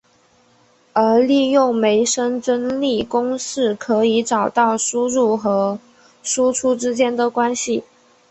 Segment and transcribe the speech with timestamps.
[0.93, 5.77] 而利用梅森增益公式可以找到输入和
[6.23, 7.83] 输出之间的关系。